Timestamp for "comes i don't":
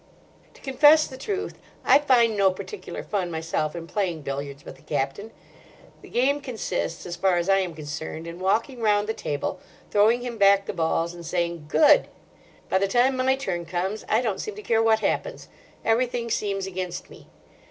13.63-14.41